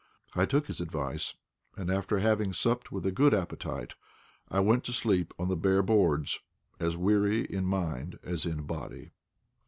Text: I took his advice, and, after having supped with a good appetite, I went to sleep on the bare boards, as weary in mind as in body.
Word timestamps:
I 0.33 0.45
took 0.45 0.65
his 0.65 0.81
advice, 0.81 1.35
and, 1.77 1.91
after 1.91 2.17
having 2.17 2.53
supped 2.53 2.91
with 2.91 3.05
a 3.05 3.11
good 3.11 3.35
appetite, 3.35 3.93
I 4.49 4.59
went 4.59 4.83
to 4.85 4.93
sleep 4.93 5.31
on 5.37 5.47
the 5.47 5.55
bare 5.55 5.83
boards, 5.83 6.39
as 6.79 6.97
weary 6.97 7.45
in 7.45 7.65
mind 7.65 8.17
as 8.23 8.47
in 8.47 8.63
body. 8.63 9.11